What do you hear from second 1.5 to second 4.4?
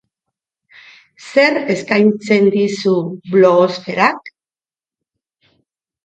eskaintzen dizu blogosferak?